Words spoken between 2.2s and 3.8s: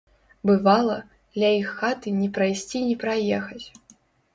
ні прайсці ні праехаць.